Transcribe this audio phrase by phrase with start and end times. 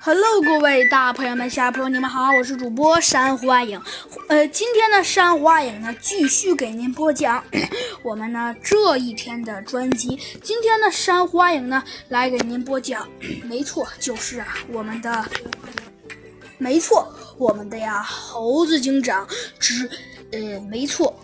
[0.00, 3.80] Hello，各位大朋友们、小朋友，你们好，我是主播山花影。
[4.28, 7.42] 呃，今天呢，山花影呢继续给您播讲
[8.02, 10.18] 我们呢这一天的专辑。
[10.42, 13.08] 今天呢，山花影呢来给您播讲，
[13.44, 15.24] 没错，就是啊，我们的，
[16.58, 19.26] 没错，我们的呀，猴子警长
[19.58, 19.88] 之。
[20.32, 21.15] 呃，没错，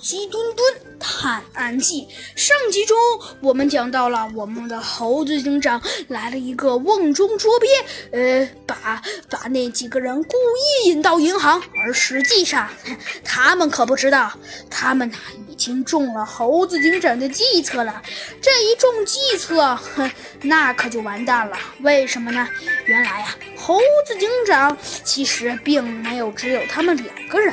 [0.00, 2.08] 鸡墩墩探案记。
[2.34, 2.96] 上集中
[3.42, 7.68] 我们讲到了，我们的猴子警长来了一个瓮中捉鳖，
[8.12, 10.36] 呃，把把那几个人故
[10.82, 12.68] 意引到银行，而实际上
[13.22, 14.32] 他们可不知道，
[14.70, 15.10] 他们
[15.48, 18.02] 已经中了猴子警长的计策了。
[18.40, 20.10] 这一中计策，哼，
[20.40, 21.56] 那可就完蛋了。
[21.80, 22.48] 为什么呢？
[22.86, 24.74] 原来呀，猴子警长
[25.04, 27.52] 其实并没有只有他们两个人。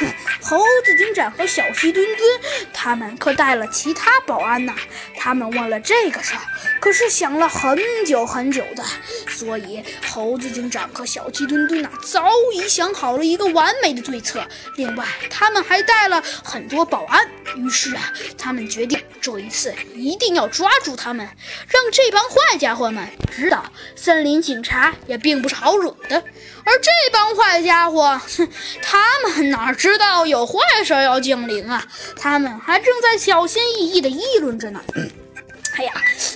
[0.40, 2.28] 猴子警长和小鸡墩墩，
[2.72, 4.74] 他们可带了其他保安呢。
[5.16, 6.40] 他们忘了这个事儿，
[6.80, 8.84] 可是想了很久很久的。
[9.28, 14.46] 所以，猴子警长和小鸡墩墩呐，早已想好了一个完美的对策。
[14.76, 17.28] 另外，他们还带了很多保安。
[17.56, 21.26] 于是啊，他们决定这一次一定要抓住他们，
[21.68, 23.64] 让这帮坏家伙们知道，
[23.96, 26.22] 森林警察也并不是好惹的。
[26.64, 28.48] 而这帮坏家伙，哼，
[28.82, 31.82] 他们哪知知道有坏事要降临啊？
[32.14, 34.80] 他们还正在小心翼翼地议论着呢。
[35.78, 35.92] 哎呀，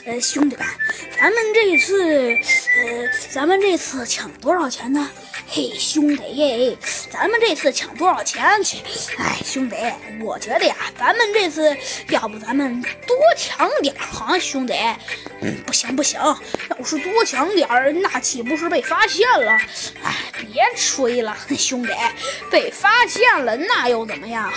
[0.06, 0.67] 呃，兄弟们，
[1.20, 5.11] 咱们这次，呃，咱们这次抢多少钱呢？
[5.55, 6.78] 嘿，兄弟，
[7.11, 8.78] 咱们这次抢多少钱去？
[9.19, 9.77] 哎，兄弟，
[10.22, 11.77] 我觉得呀，咱们这次
[12.09, 14.72] 要不咱们多抢点儿哈，兄弟。
[15.42, 16.19] 嗯，不行不行，
[16.70, 19.53] 要是多抢点儿，那岂不是被发现了？
[20.03, 21.92] 哎，别吹了，兄弟，
[22.50, 24.50] 被发现了那又怎么样？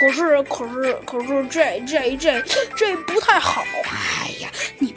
[0.00, 2.42] 可是可是可是这这这
[2.74, 3.62] 这不太好。
[3.84, 4.50] 哎呀，
[4.80, 4.91] 你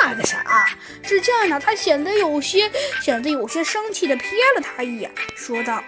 [0.00, 0.66] 怕个啥？
[1.02, 2.70] 只见呢，他显得有些
[3.00, 4.22] 显得有些生气的瞥
[4.56, 5.82] 了他一眼，说道：“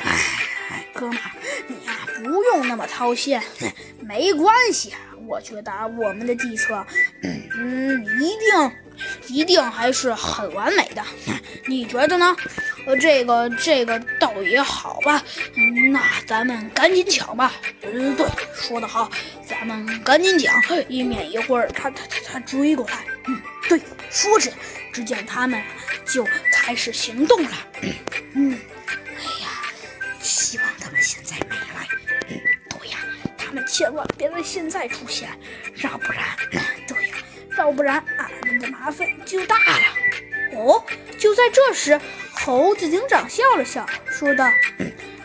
[0.00, 1.30] 哎，哥们儿，
[1.66, 3.40] 你呀不用那么操心，
[4.00, 4.94] 没关系。
[5.26, 6.86] 我觉得我们的计策，
[7.22, 8.72] 嗯，一定
[9.28, 11.02] 一定还是很完美的。
[11.66, 12.34] 你觉得呢？”
[12.86, 15.20] 呃，这个这个倒也好吧，
[15.56, 17.52] 嗯那咱们赶紧抢吧。
[17.82, 18.24] 嗯，对，
[18.54, 19.10] 说得好，
[19.44, 20.54] 咱们赶紧抢，
[20.88, 23.04] 以免一会儿他他他他追过来。
[23.26, 24.52] 嗯，对，说着，
[24.92, 25.60] 只见他们
[26.06, 27.50] 就开始行动了。
[28.34, 29.48] 嗯，哎呀，
[30.20, 31.88] 希望他们现在没来。
[32.28, 32.98] 嗯，对呀，
[33.36, 35.28] 他们千万别在现在出现，
[35.82, 36.22] 要不然，
[36.86, 37.16] 对呀，
[37.58, 40.56] 要不然俺们的麻烦就大了。
[40.56, 40.84] 哦，
[41.18, 42.00] 就在这时。
[42.46, 44.48] 猴子警长笑了笑，说道：“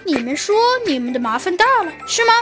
[0.03, 0.55] 你们说
[0.87, 2.33] 你们的麻烦大了，是吗？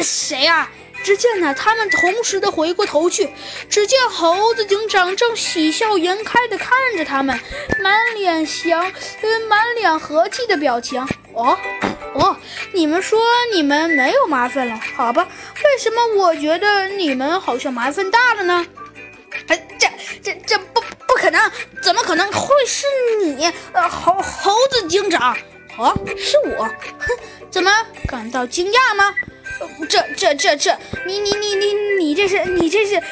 [0.00, 0.70] 谁呀？”
[1.02, 3.30] 只见呢，他们同时的回过头去，
[3.68, 7.40] 只见猴子警长正喜笑颜开的看着他们，
[7.82, 11.04] 满脸祥，呃，满脸和气的表情。
[11.34, 11.58] 哦，
[12.14, 12.36] 哦，
[12.72, 13.20] 你们说
[13.52, 15.26] 你们没有麻烦了，好吧？
[15.64, 18.64] 为什么我觉得你们好像麻烦大了呢？
[19.48, 19.88] 哎，这、
[20.22, 20.60] 这、这。
[21.20, 21.50] 可能？
[21.82, 22.86] 怎么可能会是
[23.26, 23.52] 你？
[23.72, 25.36] 呃，猴猴子警长？
[25.76, 26.64] 啊，是我？
[26.64, 27.08] 哼，
[27.50, 27.70] 怎么
[28.08, 29.14] 感到惊讶吗？
[29.88, 30.74] 这、这、这、这，
[31.06, 32.44] 你、你、你、你、你这是？
[32.46, 33.02] 你这是？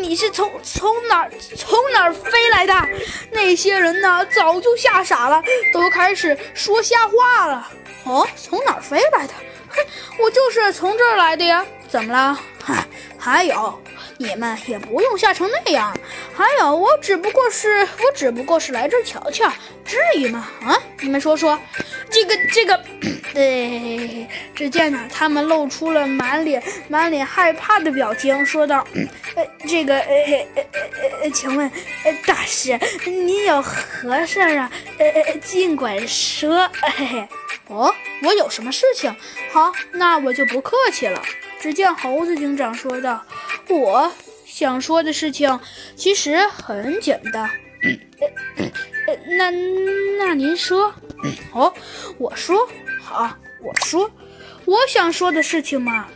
[0.00, 2.74] 你是从从哪从哪儿飞来的？
[3.30, 4.26] 那些人呢？
[4.34, 5.40] 早就吓傻了，
[5.72, 7.70] 都开始说瞎话了。
[8.04, 9.32] 哦，从哪儿飞来的？
[9.68, 9.78] 哼，
[10.18, 11.64] 我就是从这儿来的呀。
[11.88, 12.38] 怎么了？
[12.62, 12.84] 嗨，
[13.16, 13.80] 还有。
[14.22, 15.94] 你们也不用吓成那样。
[16.34, 19.52] 还有，我只不过是，我只不过是来这儿瞧瞧，
[19.84, 20.48] 至于吗？
[20.62, 21.58] 啊，你们说说，
[22.08, 22.80] 这个，这个，
[23.34, 24.26] 对。
[24.54, 28.86] 只见呢，他们露出了满脸满脸害怕的表情，说道
[29.34, 30.64] ：“呃，这个，呃，呃，
[31.22, 31.68] 呃，请问，
[32.04, 34.70] 呃，大师，你有何事啊？
[34.98, 36.70] 呃，呃，尽管说。
[36.80, 37.28] 嘿嘿。
[37.68, 39.14] 哦，我有什么事情？
[39.50, 41.20] 好，那我就不客气了。”
[41.58, 43.24] 只见猴子警长说道。
[43.68, 44.12] 我
[44.46, 45.60] 想说的事情
[45.96, 47.50] 其实很简单，
[49.38, 49.50] 那
[50.18, 50.94] 那您说？
[51.52, 51.72] 哦，
[52.18, 52.68] 我说
[53.00, 54.10] 好，我说
[54.64, 56.08] 我想说的事情嘛。